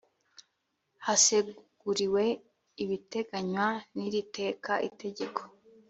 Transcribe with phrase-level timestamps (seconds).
[1.05, 2.23] haseguriwe
[2.83, 5.41] ibiteganywa n iri teka itegeko